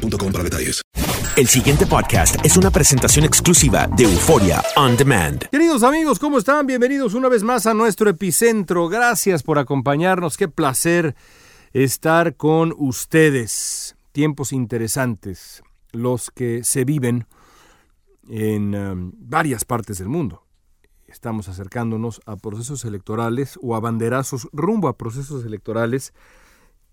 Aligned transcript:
boostmobile.com 0.00 0.32
para 0.32 0.44
detalles. 0.44 0.82
El 1.36 1.46
siguiente 1.46 1.86
podcast 1.86 2.44
es 2.44 2.56
una 2.56 2.70
presentación 2.70 3.24
exclusiva 3.24 3.86
de 3.96 4.04
Euforia 4.04 4.62
On 4.76 4.96
Demand. 4.96 5.48
Queridos 5.50 5.82
amigos, 5.82 6.18
¿cómo 6.18 6.38
están? 6.38 6.66
Bienvenidos 6.66 7.14
una 7.14 7.28
vez 7.28 7.42
más 7.42 7.66
a 7.66 7.74
nuestro 7.74 8.10
epicentro. 8.10 8.88
Gracias 8.88 9.42
por 9.42 9.58
acompañarnos. 9.58 10.36
Qué 10.36 10.48
placer 10.48 11.14
estar 11.72 12.36
con 12.36 12.74
ustedes. 12.76 13.96
Tiempos 14.12 14.52
interesantes, 14.52 15.62
los 15.92 16.30
que 16.30 16.64
se 16.64 16.84
viven 16.84 17.26
en 18.28 18.74
um, 18.74 19.12
varias 19.16 19.64
partes 19.64 19.98
del 19.98 20.08
mundo. 20.08 20.44
Estamos 21.06 21.48
acercándonos 21.48 22.20
a 22.26 22.36
procesos 22.36 22.84
electorales 22.84 23.58
o 23.62 23.76
a 23.76 23.80
banderazos 23.80 24.48
rumbo 24.52 24.88
a 24.88 24.96
procesos 24.96 25.44
electorales 25.44 26.12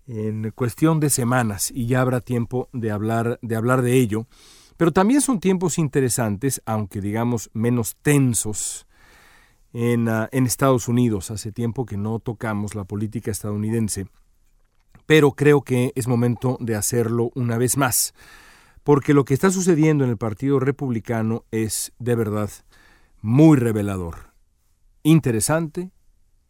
en 0.08 0.50
cuestión 0.54 1.00
de 1.00 1.10
semanas 1.10 1.70
y 1.70 1.86
ya 1.86 2.00
habrá 2.00 2.20
tiempo 2.20 2.68
de 2.72 2.90
hablar 2.90 3.38
de, 3.42 3.54
hablar 3.54 3.82
de 3.82 3.94
ello. 3.94 4.26
Pero 4.76 4.92
también 4.92 5.20
son 5.20 5.38
tiempos 5.38 5.78
interesantes, 5.78 6.62
aunque 6.64 7.00
digamos 7.00 7.50
menos 7.52 7.96
tensos, 8.00 8.86
en, 9.72 10.08
ah, 10.08 10.28
en 10.32 10.46
Estados 10.46 10.88
Unidos. 10.88 11.30
Hace 11.30 11.52
tiempo 11.52 11.84
que 11.84 11.96
no 11.96 12.18
tocamos 12.20 12.74
la 12.74 12.84
política 12.84 13.30
estadounidense, 13.30 14.06
pero 15.04 15.32
creo 15.32 15.62
que 15.62 15.92
es 15.94 16.08
momento 16.08 16.56
de 16.60 16.74
hacerlo 16.74 17.30
una 17.34 17.58
vez 17.58 17.76
más, 17.76 18.14
porque 18.84 19.14
lo 19.14 19.24
que 19.24 19.34
está 19.34 19.50
sucediendo 19.50 20.04
en 20.04 20.10
el 20.10 20.16
Partido 20.16 20.58
Republicano 20.58 21.44
es 21.50 21.92
de 21.98 22.14
verdad 22.14 22.50
muy 23.20 23.58
revelador, 23.58 24.32
interesante 25.02 25.90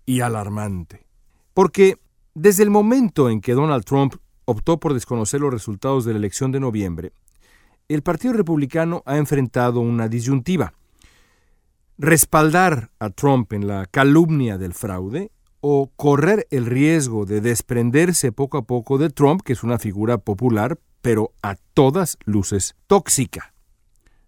y 0.06 0.20
alarmante. 0.20 1.06
Porque 1.54 1.98
desde 2.38 2.62
el 2.62 2.70
momento 2.70 3.30
en 3.30 3.40
que 3.40 3.52
Donald 3.52 3.84
Trump 3.84 4.14
optó 4.44 4.78
por 4.78 4.94
desconocer 4.94 5.40
los 5.40 5.52
resultados 5.52 6.04
de 6.04 6.12
la 6.12 6.18
elección 6.18 6.52
de 6.52 6.60
noviembre, 6.60 7.12
el 7.88 8.02
Partido 8.02 8.32
Republicano 8.34 9.02
ha 9.06 9.16
enfrentado 9.16 9.80
una 9.80 10.08
disyuntiva. 10.08 10.72
Respaldar 11.98 12.90
a 13.00 13.10
Trump 13.10 13.52
en 13.52 13.66
la 13.66 13.86
calumnia 13.86 14.56
del 14.56 14.72
fraude 14.72 15.32
o 15.60 15.90
correr 15.96 16.46
el 16.50 16.66
riesgo 16.66 17.26
de 17.26 17.40
desprenderse 17.40 18.30
poco 18.30 18.58
a 18.58 18.62
poco 18.62 18.98
de 18.98 19.10
Trump, 19.10 19.42
que 19.42 19.54
es 19.54 19.64
una 19.64 19.80
figura 19.80 20.18
popular, 20.18 20.78
pero 21.02 21.32
a 21.42 21.56
todas 21.74 22.18
luces 22.24 22.76
tóxica. 22.86 23.52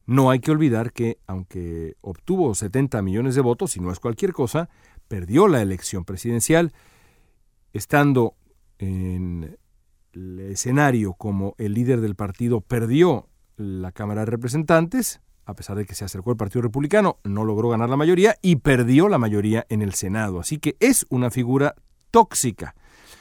No 0.07 0.31
hay 0.31 0.41
que 0.41 0.51
olvidar 0.51 0.93
que, 0.93 1.19
aunque 1.29 1.95
obtuvo 2.01 2.57
70 2.57 3.01
millones 3.03 3.37
de 3.37 3.43
votos, 3.43 3.77
y 3.77 3.81
no 3.81 3.93
es 3.93 4.01
cualquier 4.01 4.33
cosa, 4.33 4.69
perdió 5.07 5.47
la 5.47 5.63
elección 5.63 6.05
presidencial 6.05 6.73
estando 7.73 8.35
en 8.79 9.59
el 10.13 10.41
escenario 10.41 11.15
como 11.15 11.55
el 11.59 11.75
líder 11.75 12.01
del 12.01 12.17
partido, 12.17 12.61
perdió 12.61 13.29
la 13.57 13.93
Cámara 13.93 14.23
de 14.23 14.27
Representantes, 14.27 15.21
a 15.45 15.55
pesar 15.55 15.77
de 15.77 15.85
que 15.85 15.95
se 15.95 16.05
acercó 16.05 16.31
el 16.31 16.37
Partido 16.37 16.63
Republicano, 16.63 17.19
no 17.25 17.45
logró 17.45 17.69
ganar 17.69 17.91
la 17.91 17.97
mayoría 17.97 18.37
y 18.43 18.57
perdió 18.57 19.09
la 19.09 19.19
mayoría 19.19 19.67
en 19.69 19.83
el 19.83 19.95
Senado. 19.95 20.41
Así 20.41 20.59
que 20.59 20.77
es 20.81 21.07
una 21.11 21.31
figura 21.31 21.75
tóxica, 22.11 22.75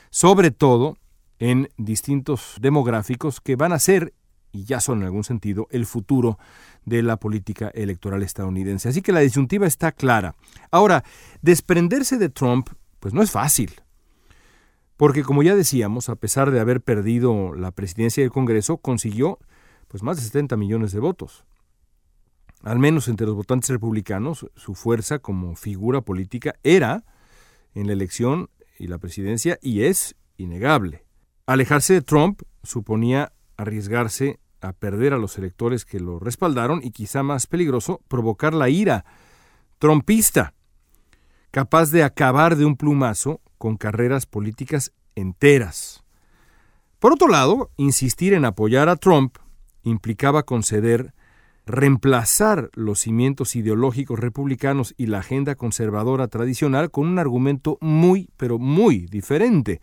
sobre 0.09 0.51
todo 0.51 0.97
en 1.39 1.69
distintos 1.77 2.55
demográficos 2.61 3.41
que 3.41 3.55
van 3.55 3.73
a 3.73 3.79
ser, 3.79 4.13
y 4.51 4.63
ya 4.65 4.79
son 4.79 4.99
en 4.99 5.05
algún 5.05 5.23
sentido, 5.23 5.67
el 5.71 5.85
futuro 5.85 6.37
de 6.85 7.03
la 7.03 7.17
política 7.17 7.69
electoral 7.69 8.23
estadounidense. 8.23 8.89
Así 8.89 9.01
que 9.01 9.11
la 9.11 9.19
disyuntiva 9.19 9.67
está 9.67 9.91
clara. 9.91 10.35
Ahora, 10.71 11.03
desprenderse 11.41 12.17
de 12.17 12.29
Trump, 12.29 12.69
pues 12.99 13.13
no 13.13 13.21
es 13.21 13.31
fácil. 13.31 13.71
Porque 14.99 15.23
como 15.23 15.43
ya 15.43 15.55
decíamos, 15.55 16.09
a 16.09 16.17
pesar 16.17 16.51
de 16.51 16.59
haber 16.59 16.81
perdido 16.81 17.53
la 17.53 17.71
presidencia 17.71 18.21
del 18.21 18.33
Congreso, 18.33 18.79
consiguió 18.79 19.39
pues 19.87 20.03
más 20.03 20.17
de 20.17 20.23
70 20.23 20.57
millones 20.57 20.91
de 20.91 20.99
votos. 20.99 21.45
Al 22.63 22.79
menos 22.79 23.07
entre 23.07 23.25
los 23.25 23.37
votantes 23.37 23.69
republicanos, 23.69 24.47
su 24.57 24.75
fuerza 24.75 25.19
como 25.19 25.55
figura 25.55 26.01
política 26.01 26.55
era 26.63 27.05
en 27.75 27.87
la 27.87 27.93
elección 27.93 28.49
y 28.77 28.87
la 28.87 28.97
presidencia 28.97 29.57
y 29.61 29.83
es 29.83 30.17
innegable. 30.35 31.05
Alejarse 31.45 31.93
de 31.93 32.01
Trump 32.01 32.41
suponía 32.63 33.31
arriesgarse 33.55 34.41
a 34.59 34.73
perder 34.73 35.13
a 35.13 35.17
los 35.17 35.37
electores 35.37 35.85
que 35.85 36.01
lo 36.01 36.19
respaldaron 36.19 36.81
y 36.83 36.91
quizá 36.91 37.23
más 37.23 37.47
peligroso, 37.47 38.01
provocar 38.09 38.53
la 38.53 38.67
ira 38.67 39.05
trumpista, 39.77 40.55
capaz 41.51 41.91
de 41.91 42.03
acabar 42.03 42.55
de 42.55 42.65
un 42.65 42.75
plumazo 42.75 43.41
con 43.57 43.77
carreras 43.77 44.25
políticas 44.25 44.91
enteras. 45.15 46.03
Por 46.99 47.13
otro 47.13 47.27
lado, 47.27 47.71
insistir 47.77 48.33
en 48.33 48.45
apoyar 48.45 48.89
a 48.89 48.95
Trump 48.95 49.37
implicaba 49.83 50.43
conceder 50.43 51.13
reemplazar 51.65 52.71
los 52.73 52.99
cimientos 52.99 53.55
ideológicos 53.55 54.19
republicanos 54.19 54.95
y 54.97 55.05
la 55.05 55.19
agenda 55.19 55.55
conservadora 55.55 56.27
tradicional 56.27 56.89
con 56.89 57.07
un 57.07 57.19
argumento 57.19 57.77
muy, 57.79 58.29
pero 58.37 58.57
muy 58.57 59.05
diferente, 59.05 59.79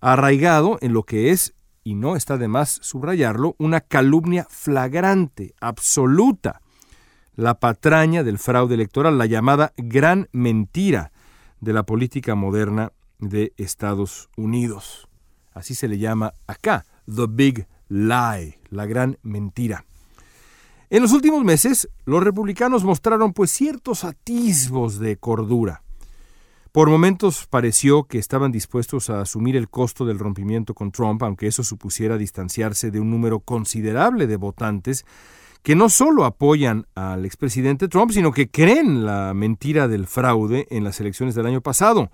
arraigado 0.00 0.78
en 0.82 0.92
lo 0.92 1.04
que 1.04 1.30
es, 1.30 1.54
y 1.82 1.94
no 1.94 2.16
está 2.16 2.36
de 2.36 2.48
más 2.48 2.78
subrayarlo, 2.82 3.56
una 3.58 3.80
calumnia 3.80 4.46
flagrante, 4.50 5.54
absoluta, 5.60 6.60
la 7.36 7.60
patraña 7.60 8.24
del 8.24 8.38
fraude 8.38 8.74
electoral, 8.74 9.18
la 9.18 9.26
llamada 9.26 9.72
gran 9.76 10.28
mentira 10.32 11.12
de 11.60 11.72
la 11.72 11.84
política 11.84 12.34
moderna 12.34 12.92
de 13.18 13.52
Estados 13.56 14.28
Unidos. 14.36 15.08
Así 15.52 15.74
se 15.74 15.88
le 15.88 15.98
llama 15.98 16.34
acá, 16.46 16.86
The 17.06 17.26
Big 17.28 17.66
Lie, 17.88 18.58
la 18.70 18.86
gran 18.86 19.18
mentira. 19.22 19.84
En 20.88 21.02
los 21.02 21.12
últimos 21.12 21.44
meses, 21.44 21.88
los 22.04 22.22
republicanos 22.22 22.84
mostraron 22.84 23.32
pues 23.32 23.50
ciertos 23.50 24.04
atisbos 24.04 24.98
de 24.98 25.16
cordura. 25.16 25.82
Por 26.72 26.90
momentos 26.90 27.46
pareció 27.46 28.04
que 28.04 28.18
estaban 28.18 28.52
dispuestos 28.52 29.08
a 29.08 29.22
asumir 29.22 29.56
el 29.56 29.68
costo 29.68 30.04
del 30.04 30.18
rompimiento 30.18 30.74
con 30.74 30.92
Trump, 30.92 31.22
aunque 31.22 31.46
eso 31.46 31.64
supusiera 31.64 32.18
distanciarse 32.18 32.90
de 32.90 33.00
un 33.00 33.10
número 33.10 33.40
considerable 33.40 34.26
de 34.26 34.36
votantes 34.36 35.06
que 35.66 35.74
no 35.74 35.88
solo 35.88 36.24
apoyan 36.24 36.86
al 36.94 37.24
expresidente 37.24 37.88
Trump, 37.88 38.12
sino 38.12 38.30
que 38.30 38.48
creen 38.48 39.04
la 39.04 39.34
mentira 39.34 39.88
del 39.88 40.06
fraude 40.06 40.68
en 40.70 40.84
las 40.84 41.00
elecciones 41.00 41.34
del 41.34 41.44
año 41.44 41.60
pasado 41.60 42.12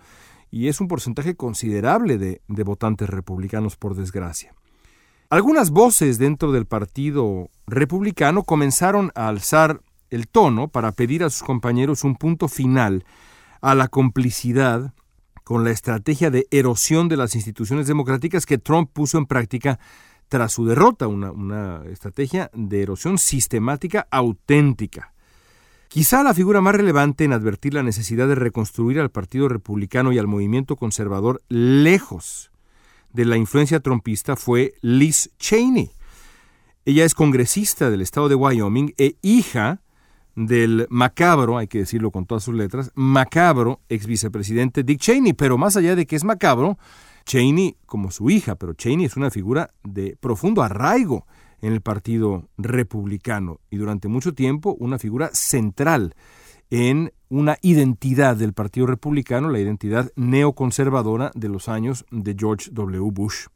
y 0.51 0.69
es 0.69 0.81
un 0.81 0.89
porcentaje 0.89 1.35
considerable 1.35 2.17
de, 2.17 2.41
votantes 2.49 3.11
republicanos, 3.11 3.77
por 3.77 3.95
desgracia. 3.95 4.55
Algunas 5.29 5.71
voces 5.71 6.17
dentro 6.17 6.51
del 6.51 6.65
Partido 6.65 7.51
Republicano 7.67 8.45
comenzaron 8.45 9.13
a 9.15 9.29
alzar 9.29 9.83
el 10.09 10.29
tono 10.29 10.69
para 10.69 10.93
pedir 10.93 11.23
a 11.23 11.29
sus 11.29 11.43
compañeros 11.43 12.05
un 12.05 12.17
punto 12.17 12.49
final 12.49 13.05
a 13.61 13.75
la 13.75 13.89
complicidad 13.89 14.95
con 15.45 15.63
la 15.63 15.73
estrategia 15.73 16.31
de 16.31 16.47
erosión 16.51 17.11
de 17.11 17.19
las 17.19 17.35
instituciones 17.35 17.87
democráticas 17.87 18.47
que 18.47 18.57
Trump 18.57 18.89
puso 18.95 19.19
en 19.19 19.27
práctica 19.27 19.79
tras 20.33 20.55
su 20.55 20.65
derrota, 20.65 21.09
una, 21.09 21.31
una 21.31 21.83
estrategia 21.91 22.51
de 22.55 22.81
erosión 22.81 23.19
sistemática 23.19 24.09
auténtica. 24.11 25.13
Quizá 25.89 26.23
la 26.23 26.33
figura 26.33 26.63
más 26.63 26.75
relevante 26.75 27.25
en 27.25 27.35
advertir 27.35 27.75
la 27.75 27.83
necesidad 27.83 28.27
de 28.29 28.35
reconstruir 28.35 28.99
al 28.99 29.11
Partido 29.11 29.47
Republicano 29.47 30.11
y 30.11 30.19
al 30.19 30.27
movimiento 30.27 30.77
conservador 30.77 31.43
lejos 31.51 32.51
de 33.13 33.27
la 33.27 33.37
influencia 33.37 33.81
trompista 33.81 34.35
fue 34.35 34.73
Liz 34.81 35.33
Cheney. 35.39 35.91
Ella 36.87 37.05
es 37.05 37.15
congresista 37.15 37.91
del 37.91 38.01
estado 38.01 38.31
de 38.31 38.35
Wyoming 38.35 38.95
e 38.97 39.17
hija 39.21 39.83
del 40.35 40.87
macabro, 40.89 41.59
hay 41.59 41.67
que 41.67 41.81
decirlo 41.81 42.11
con 42.11 42.25
todas 42.25 42.43
sus 42.43 42.55
letras, 42.55 42.91
macabro 42.95 43.83
ex 43.91 44.07
vicepresidente 44.07 44.83
Dick 44.83 44.99
Cheney. 44.99 45.35
Pero 45.35 45.59
más 45.59 45.77
allá 45.77 45.95
de 45.95 46.07
que 46.07 46.17
es 46.17 46.25
macabro, 46.25 46.79
Cheney 47.25 47.77
como 47.87 48.11
su 48.11 48.31
hija, 48.31 48.57
pero 48.57 48.75
Cheney 48.75 49.07
es 49.07 49.17
una 49.17 49.31
figura 49.31 49.71
de 49.85 50.17
profundo 50.21 50.63
arraigo 50.63 51.27
en 51.61 51.73
el 51.73 51.81
Partido 51.81 52.49
Republicano 52.59 53.61
y 53.71 53.77
durante 53.77 54.09
mucho 54.09 54.35
tiempo 54.35 54.77
una 54.79 54.99
figura 54.99 55.31
central 55.33 56.15
en 56.71 57.13
una 57.29 57.59
identidad 57.61 58.37
del 58.37 58.55
Partido 58.55 58.87
Republicano, 58.87 59.51
la 59.51 59.61
identidad 59.61 60.11
neoconservadora 60.17 61.31
de 61.35 61.49
los 61.49 61.69
años 61.69 62.05
de 62.11 62.35
George 62.39 62.71
W. 62.73 63.11
Bush. 63.13 63.47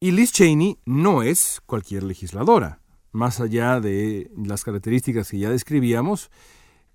Y 0.00 0.12
Liz 0.12 0.32
Cheney 0.32 0.78
no 0.86 1.22
es 1.22 1.60
cualquier 1.66 2.04
legisladora. 2.04 2.80
Más 3.12 3.40
allá 3.40 3.80
de 3.80 4.30
las 4.36 4.64
características 4.64 5.30
que 5.30 5.38
ya 5.38 5.50
describíamos, 5.50 6.30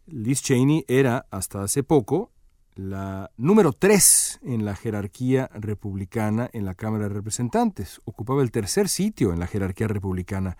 Liz 0.05 0.41
Cheney 0.41 0.85
era 0.87 1.27
hasta 1.31 1.63
hace 1.63 1.83
poco 1.83 2.32
la 2.75 3.31
número 3.37 3.73
tres 3.73 4.39
en 4.43 4.65
la 4.65 4.75
jerarquía 4.75 5.49
republicana 5.53 6.49
en 6.53 6.65
la 6.65 6.73
Cámara 6.73 7.07
de 7.07 7.13
Representantes. 7.13 8.01
Ocupaba 8.05 8.41
el 8.41 8.51
tercer 8.51 8.89
sitio 8.89 9.33
en 9.33 9.39
la 9.39 9.47
jerarquía 9.47 9.87
republicana 9.87 10.57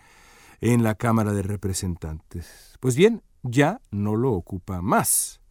en 0.62 0.83
la 0.83 0.95
Cámara 0.95 1.33
de 1.33 1.42
Representantes. 1.42 2.77
Pues 2.80 2.95
bien, 2.95 3.24
ya 3.42 3.81
no 3.92 4.15
lo 4.15 4.33
ocupa 4.33 4.81
más. 4.81 5.42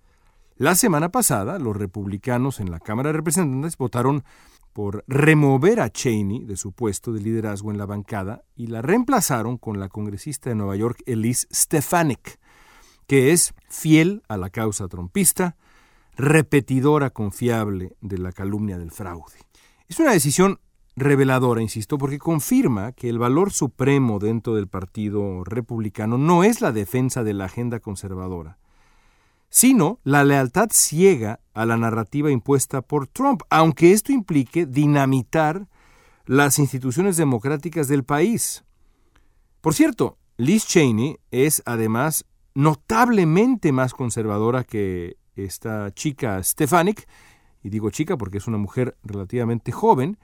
La 0.56 0.75
semana 0.75 1.11
pasada, 1.11 1.59
los 1.59 1.76
republicanos 1.76 2.61
en 2.61 2.70
la 2.70 2.79
Cámara 2.79 3.09
de 3.09 3.14
Representantes 3.14 3.76
votaron 3.76 4.25
por 4.73 5.05
remover 5.06 5.81
a 5.81 5.91
Cheney 5.91 6.44
de 6.44 6.56
su 6.56 6.73
puesto 6.73 7.12
de 7.12 7.20
liderazgo 7.20 7.70
en 7.70 7.79
la 7.79 7.87
bancada 7.87 8.44
y 8.56 8.69
la 8.69 8.81
reemplazaron 8.81 9.59
con 9.59 9.79
la 9.79 9.88
congresista 9.88 10.50
de 10.50 10.56
Nueva 10.56 10.76
York, 10.76 11.03
Elise 11.06 11.47
Stefanik, 11.53 12.38
que 13.06 13.32
es 13.32 13.55
fiel 13.69 14.23
a 14.29 14.37
la 14.37 14.50
causa 14.50 14.88
trompista, 14.88 15.56
repetidora 16.17 17.11
confiable 17.11 17.97
de 18.00 18.19
la 18.19 18.32
calumnia 18.32 18.79
del 18.79 18.91
fraude. 18.91 19.38
Es 19.88 19.99
una 19.99 20.12
decisión 20.12 20.59
reveladora, 20.97 21.62
insisto, 21.62 21.99
porque 21.99 22.19
confirma 22.19 22.93
que 22.93 23.09
el 23.09 23.19
valor 23.19 23.53
supremo 23.53 24.19
dentro 24.19 24.55
del 24.55 24.69
Partido 24.69 25.44
Republicano 25.44 26.19
no 26.19 26.44
es 26.44 26.61
la 26.61 26.73
defensa 26.73 27.25
de 27.25 27.35
la 27.35 27.47
agenda 27.47 27.81
conservadora, 27.81 28.59
sino 29.49 30.00
la 30.05 30.25
lealtad 30.25 30.69
ciega 30.70 31.41
a 31.55 31.67
la 31.67 31.76
narrativa 31.76 32.31
impuesta 32.31 32.82
por 32.82 33.06
Trump, 33.06 33.43
aunque 33.50 33.93
esto 33.93 34.12
implique 34.12 34.67
dinamitar 34.67 35.67
las 36.26 36.59
instituciones 36.59 37.17
democráticas 37.17 37.88
del 37.88 38.05
país. 38.05 38.64
Por 39.61 39.75
cierto, 39.75 40.19
Liz 40.37 40.67
Cheney 40.67 41.19
es 41.31 41.62
además 41.67 42.25
notablemente 42.55 43.73
más 43.73 43.94
conservadora 43.94 44.64
que 44.64 45.17
esta 45.37 45.93
chica 45.93 46.43
Stefanik, 46.43 47.06
y 47.62 47.70
digo 47.70 47.90
chica 47.90 48.17
porque 48.17 48.38
es 48.38 48.46
una 48.46 48.58
mujer 48.58 48.96
relativamente 49.02 49.73
joven, 49.73 50.19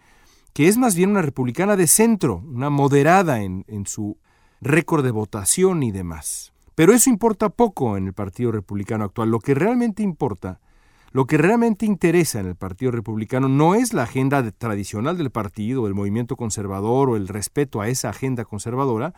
que 0.52 0.69
es 0.69 0.76
más 0.76 0.94
bien 0.94 1.10
una 1.10 1.22
republicana 1.22 1.76
de 1.76 1.87
centro, 1.87 2.43
una 2.46 2.70
moderada 2.70 3.43
en, 3.43 3.64
en 3.69 3.87
su 3.87 4.19
récord 4.60 5.05
de 5.05 5.10
votación 5.10 5.82
y 5.82 5.93
demás. 5.93 6.52
Pero 6.75 6.93
eso 6.93 7.10
importa 7.10 7.49
poco 7.49 7.96
en 7.96 8.06
el 8.06 8.12
Partido 8.12 8.52
Republicano 8.52 9.05
actual. 9.05 9.31
Lo 9.31 9.40
que 9.40 9.55
realmente 9.55 10.02
importa, 10.02 10.60
lo 11.11 11.26
que 11.26 11.38
realmente 11.38 11.87
interesa 11.87 12.40
en 12.40 12.46
el 12.46 12.54
Partido 12.54 12.93
Republicano 12.93 13.49
no 13.49 13.75
es 13.75 13.93
la 13.93 14.04
agenda 14.04 14.49
tradicional 14.52 15.19
del 15.19 15.31
partido, 15.31 15.87
el 15.87 15.94
movimiento 15.94 16.37
conservador 16.37 17.11
o 17.11 17.16
el 17.16 17.28
respeto 17.28 17.81
a 17.81 17.88
esa 17.88 18.11
agenda 18.11 18.44
conservadora, 18.44 19.14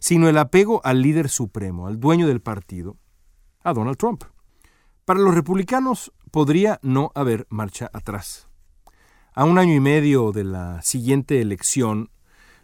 sino 0.00 0.28
el 0.28 0.38
apego 0.38 0.80
al 0.84 1.02
líder 1.02 1.28
supremo, 1.28 1.86
al 1.86 2.00
dueño 2.00 2.26
del 2.26 2.40
partido, 2.40 2.96
a 3.62 3.72
Donald 3.72 3.96
Trump. 3.96 4.24
Para 5.04 5.20
los 5.20 5.34
republicanos 5.34 6.12
podría 6.30 6.80
no 6.82 7.12
haber 7.14 7.46
marcha 7.50 7.90
atrás. 7.92 8.48
A 9.34 9.44
un 9.44 9.58
año 9.58 9.74
y 9.74 9.80
medio 9.80 10.32
de 10.32 10.44
la 10.44 10.80
siguiente 10.80 11.42
elección, 11.42 12.08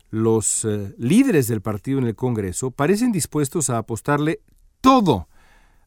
los 0.09 0.65
eh, 0.65 0.95
líderes 0.97 1.49
del 1.49 1.61
partido 1.61 1.99
en 1.99 2.07
el 2.07 2.17
Congreso 2.17 2.71
parecen 2.71 3.13
dispuestos 3.13 3.69
a 3.69 3.77
apostarle 3.77 4.41
todo 4.81 5.29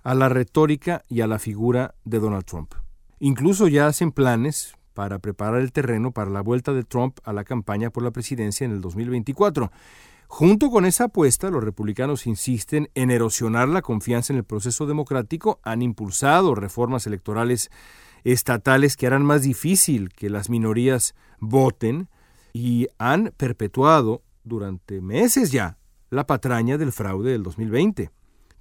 a 0.03 0.13
la 0.13 0.29
retórica 0.29 1.03
y 1.09 1.21
a 1.21 1.27
la 1.27 1.39
figura 1.39 1.95
de 2.05 2.19
Donald 2.19 2.45
Trump. 2.45 2.75
Incluso 3.19 3.67
ya 3.67 3.87
hacen 3.87 4.11
planes 4.11 4.75
para 4.93 5.17
preparar 5.17 5.59
el 5.59 5.71
terreno 5.71 6.11
para 6.11 6.29
la 6.29 6.41
vuelta 6.41 6.71
de 6.71 6.83
Trump 6.83 7.17
a 7.23 7.33
la 7.33 7.45
campaña 7.45 7.89
por 7.89 8.03
la 8.03 8.11
presidencia 8.11 8.65
en 8.65 8.73
el 8.73 8.81
2024. 8.81 9.71
Junto 10.27 10.69
con 10.71 10.85
esa 10.85 11.05
apuesta, 11.05 11.49
los 11.49 11.63
republicanos 11.63 12.25
insisten 12.25 12.89
en 12.95 13.11
erosionar 13.11 13.69
la 13.69 13.81
confianza 13.81 14.33
en 14.33 14.37
el 14.37 14.45
proceso 14.45 14.85
democrático, 14.85 15.59
han 15.63 15.81
impulsado 15.81 16.55
reformas 16.55 17.05
electorales 17.05 17.69
estatales 18.23 18.97
que 18.97 19.07
harán 19.07 19.23
más 19.23 19.43
difícil 19.43 20.09
que 20.09 20.29
las 20.29 20.49
minorías 20.49 21.13
voten, 21.39 22.09
y 22.53 22.87
han 22.99 23.33
perpetuado 23.35 24.21
durante 24.43 25.01
meses 25.01 25.51
ya 25.51 25.77
la 26.11 26.27
patraña 26.27 26.77
del 26.77 26.91
fraude 26.91 27.31
del 27.31 27.43
2020. 27.43 28.11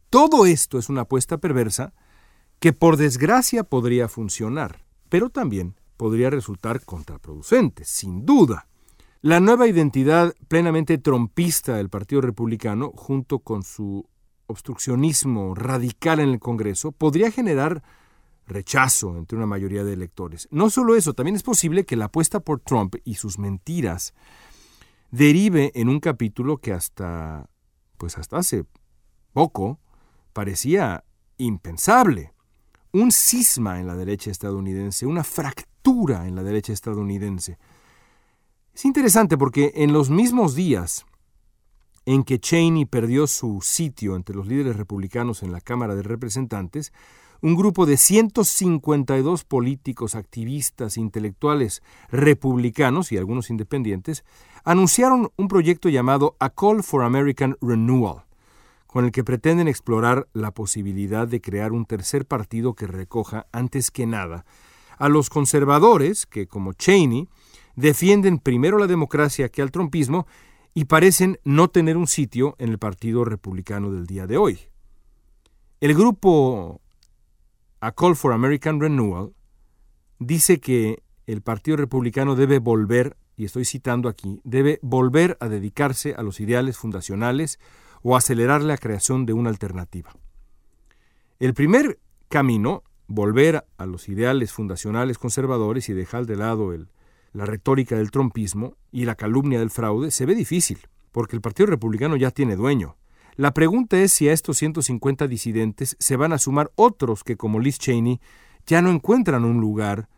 Todo 0.09 0.47
esto 0.47 0.79
es 0.79 0.89
una 0.89 1.03
apuesta 1.03 1.39
perversa 1.39 1.93
que 2.59 2.73
por 2.73 2.97
desgracia 2.97 3.65
podría 3.65 4.09
funcionar, 4.09 4.85
pero 5.11 5.29
también 5.29 5.77
podría 5.97 6.31
resultar 6.31 6.85
contraproducente, 6.85 7.85
sin 7.85 8.25
duda. 8.25 8.67
La 9.25 9.39
nueva 9.39 9.69
identidad 9.69 10.35
plenamente 10.49 10.99
trompista 10.99 11.77
del 11.77 11.89
Partido 11.89 12.21
Republicano, 12.21 12.91
junto 12.97 13.39
con 13.39 13.63
su 13.63 14.05
obstruccionismo 14.49 15.55
radical 15.55 16.19
en 16.19 16.31
el 16.31 16.41
Congreso, 16.41 16.91
podría 16.91 17.31
generar 17.31 17.85
rechazo 18.49 19.17
entre 19.17 19.39
una 19.39 19.47
mayoría 19.47 19.85
de 19.85 19.93
electores. 19.93 20.49
No 20.51 20.71
solo 20.71 20.97
eso, 20.97 21.15
también 21.15 21.37
es 21.37 21.45
posible 21.45 21.85
que 21.85 21.95
la 21.95 22.07
apuesta 22.07 22.41
por 22.41 22.59
Trump 22.59 22.97
y 23.05 23.15
sus 23.15 23.39
mentiras 23.39 24.13
derive 25.13 25.71
en 25.77 25.89
un 25.89 26.01
capítulo 26.01 26.59
que 26.59 26.73
hasta 26.73 27.49
pues 27.99 28.19
hasta 28.19 28.39
hace 28.39 28.65
poco 29.33 29.79
parecía 30.33 31.05
impensable. 31.39 32.33
Un 32.91 33.13
cisma 33.13 33.79
en 33.79 33.87
la 33.87 33.95
derecha 33.95 34.33
estadounidense, 34.33 35.07
una 35.07 35.23
fractura 35.23 36.27
en 36.27 36.35
la 36.35 36.43
derecha 36.43 36.73
estadounidense. 36.73 37.57
Es 38.75 38.87
interesante 38.87 39.37
porque 39.37 39.73
en 39.77 39.93
los 39.93 40.09
mismos 40.09 40.55
días 40.55 41.05
en 42.07 42.25
que 42.25 42.41
Cheney 42.41 42.87
perdió 42.87 43.27
su 43.27 43.61
sitio 43.61 44.17
entre 44.17 44.35
los 44.35 44.47
líderes 44.47 44.77
republicanos 44.77 45.43
en 45.43 45.53
la 45.53 45.61
Cámara 45.61 45.95
de 45.95 46.03
Representantes, 46.03 46.93
un 47.43 47.55
grupo 47.55 47.85
de 47.85 47.99
152 47.99 49.45
políticos, 49.45 50.15
activistas, 50.15 50.97
intelectuales 50.97 51.83
republicanos 52.11 53.13
y 53.13 53.19
algunos 53.19 53.51
independientes 53.51 54.25
anunciaron 54.65 55.31
un 55.37 55.49
proyecto 55.49 55.91
llamado 55.91 56.37
A 56.39 56.49
Call 56.51 56.83
for 56.83 57.03
American 57.03 57.59
Renewal, 57.61 58.25
con 58.87 59.05
el 59.05 59.13
que 59.13 59.23
pretenden 59.23 59.69
explorar 59.69 60.29
la 60.33 60.53
posibilidad 60.53 61.29
de 61.29 61.43
crear 61.43 61.73
un 61.73 61.85
tercer 61.85 62.25
partido 62.25 62.75
que 62.75 62.87
recoja, 62.87 63.47
antes 63.53 63.91
que 63.91 64.07
nada, 64.07 64.47
a 64.97 65.09
los 65.09 65.29
conservadores 65.29 66.27
que, 66.27 66.47
como 66.47 66.73
Cheney, 66.73 67.29
defienden 67.77 68.39
primero 68.39 68.79
la 68.79 68.87
democracia 68.87 69.49
que 69.49 69.63
al 69.63 69.71
trompismo 69.71 70.27
y 70.75 70.87
parecen 70.87 71.39
no 71.45 71.69
tener 71.69 71.97
un 71.97 72.07
sitio 72.07 72.57
en 72.59 72.71
el 72.71 72.79
Partido 72.79 73.25
Republicano 73.25 73.91
del 73.91 74.07
día 74.07 74.27
de 74.27 74.37
hoy. 74.37 74.59
El 75.81 75.95
grupo 75.95 76.81
a 77.83 77.91
Call 77.91 78.15
for 78.15 78.33
American 78.33 78.81
Renewal, 78.81 79.35
dice 80.21 80.61
que 80.61 81.03
el 81.27 81.43
Partido 81.43 81.77
Republicano 81.77 82.37
debe 82.37 82.61
volver, 82.61 83.17
y 83.37 83.45
estoy 83.45 83.65
citando 83.65 84.09
aquí, 84.09 84.41
debe 84.45 84.79
volver 84.83 85.37
a 85.41 85.49
dedicarse 85.49 86.15
a 86.15 86.23
los 86.23 86.39
ideales 86.39 86.77
fundacionales 86.77 87.59
o 88.03 88.17
acelerar 88.17 88.63
la 88.63 88.79
creación 88.79 89.27
de 89.27 89.33
una 89.33 89.51
alternativa. 89.51 90.15
El 91.41 91.55
primer 91.55 91.99
camino, 92.29 92.85
volver 93.09 93.67
a 93.79 93.87
los 93.87 94.09
ideales 94.09 94.53
fundacionales 94.53 95.19
conservadores 95.19 95.89
y 95.89 95.93
dejar 95.93 96.27
de 96.27 96.37
lado 96.37 96.73
el, 96.73 96.89
la 97.33 97.47
retórica 97.47 97.97
del 97.97 98.11
trompismo 98.11 98.77
y 98.91 99.05
la 99.05 99.15
calumnia 99.15 99.59
del 99.59 99.71
fraude, 99.71 100.11
se 100.11 100.27
ve 100.27 100.35
difícil, 100.35 100.79
porque 101.13 101.37
el 101.37 101.43
Partido 101.43 101.67
Republicano 101.67 102.17
ya 102.17 102.31
tiene 102.31 102.57
dueño. 102.57 102.97
La 103.37 103.55
pregunta 103.55 103.99
es 103.99 104.13
si 104.13 104.29
a 104.29 104.33
estos 104.33 104.59
150 104.59 105.27
disidentes 105.27 105.97
se 105.99 106.17
van 106.17 106.33
a 106.33 106.39
sumar 106.39 106.71
otros 106.75 107.25
que, 107.25 107.37
como 107.37 107.61
Liz 107.61 107.79
Cheney, 107.79 108.21
ya 108.67 108.83
no 108.83 108.91
encuentran 108.91 109.45
un 109.45 109.61
lugar 109.61 110.09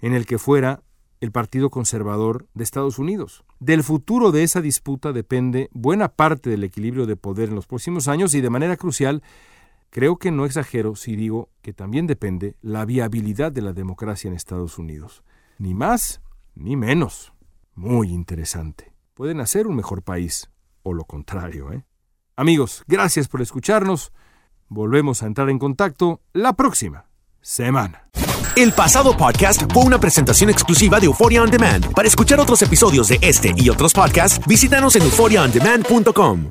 en 0.00 0.12
el 0.12 0.26
que 0.26 0.38
fuera 0.38 0.82
el 1.20 1.32
Partido 1.32 1.70
Conservador 1.70 2.46
de 2.52 2.64
Estados 2.64 2.98
Unidos. 2.98 3.44
Del 3.60 3.82
futuro 3.82 4.32
de 4.32 4.42
esa 4.42 4.60
disputa 4.60 5.12
depende 5.12 5.70
buena 5.72 6.08
parte 6.08 6.50
del 6.50 6.64
equilibrio 6.64 7.06
de 7.06 7.16
poder 7.16 7.48
en 7.48 7.54
los 7.54 7.66
próximos 7.66 8.08
años 8.08 8.34
y 8.34 8.40
de 8.40 8.50
manera 8.50 8.76
crucial, 8.76 9.22
creo 9.90 10.18
que 10.18 10.30
no 10.30 10.44
exagero 10.44 10.96
si 10.96 11.16
digo 11.16 11.48
que 11.62 11.72
también 11.72 12.06
depende 12.06 12.56
la 12.60 12.84
viabilidad 12.84 13.52
de 13.52 13.62
la 13.62 13.72
democracia 13.72 14.28
en 14.28 14.34
Estados 14.34 14.78
Unidos. 14.78 15.22
Ni 15.58 15.72
más 15.72 16.20
ni 16.54 16.76
menos. 16.76 17.32
Muy 17.74 18.10
interesante. 18.10 18.92
Pueden 19.14 19.40
hacer 19.40 19.66
un 19.66 19.76
mejor 19.76 20.02
país, 20.02 20.50
o 20.82 20.92
lo 20.92 21.04
contrario, 21.04 21.72
¿eh? 21.72 21.84
Amigos, 22.36 22.84
gracias 22.86 23.28
por 23.28 23.42
escucharnos. 23.42 24.12
Volvemos 24.68 25.22
a 25.22 25.26
entrar 25.26 25.50
en 25.50 25.58
contacto 25.58 26.20
la 26.32 26.54
próxima 26.54 27.06
semana. 27.40 28.08
El 28.56 28.72
pasado 28.72 29.16
podcast 29.16 29.62
fue 29.72 29.84
una 29.84 29.98
presentación 29.98 30.50
exclusiva 30.50 31.00
de 31.00 31.06
Euphoria 31.06 31.42
On 31.42 31.50
Demand. 31.50 31.92
Para 31.92 32.08
escuchar 32.08 32.38
otros 32.40 32.62
episodios 32.62 33.08
de 33.08 33.18
este 33.20 33.52
y 33.56 33.68
otros 33.68 33.92
podcasts, 33.92 34.44
visítanos 34.46 34.94
en 34.96 35.02
euphoriaondemand.com. 35.02 36.50